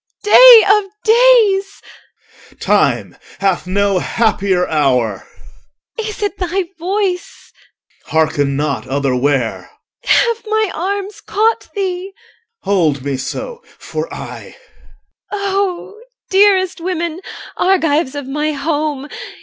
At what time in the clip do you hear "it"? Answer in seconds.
6.23-6.39